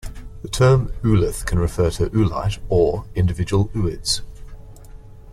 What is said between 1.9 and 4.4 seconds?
to oolite or individual ooids.